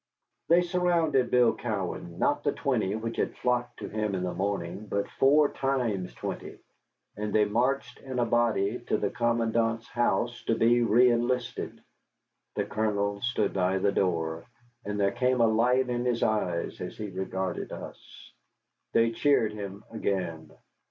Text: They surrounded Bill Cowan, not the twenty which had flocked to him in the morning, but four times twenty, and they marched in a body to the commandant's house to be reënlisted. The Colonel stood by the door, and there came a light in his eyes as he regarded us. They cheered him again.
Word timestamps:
They 0.49 0.63
surrounded 0.63 1.29
Bill 1.29 1.53
Cowan, 1.55 2.17
not 2.17 2.43
the 2.43 2.53
twenty 2.53 2.95
which 2.95 3.17
had 3.17 3.37
flocked 3.37 3.77
to 3.77 3.87
him 3.87 4.15
in 4.15 4.23
the 4.23 4.33
morning, 4.33 4.87
but 4.87 5.07
four 5.19 5.49
times 5.49 6.11
twenty, 6.15 6.57
and 7.15 7.31
they 7.31 7.45
marched 7.45 7.99
in 7.99 8.17
a 8.17 8.25
body 8.25 8.79
to 8.87 8.97
the 8.97 9.11
commandant's 9.11 9.87
house 9.89 10.43
to 10.45 10.55
be 10.55 10.79
reënlisted. 10.79 11.81
The 12.55 12.65
Colonel 12.65 13.21
stood 13.21 13.53
by 13.53 13.77
the 13.77 13.91
door, 13.91 14.45
and 14.85 14.99
there 14.99 15.11
came 15.11 15.39
a 15.39 15.45
light 15.45 15.87
in 15.87 16.03
his 16.05 16.23
eyes 16.23 16.81
as 16.81 16.97
he 16.97 17.11
regarded 17.11 17.71
us. 17.71 18.33
They 18.93 19.11
cheered 19.11 19.51
him 19.53 19.83
again. 19.91 20.49